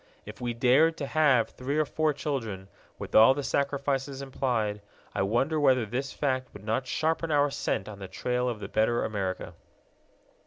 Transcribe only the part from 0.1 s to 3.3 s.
If we dared to have three or four children, with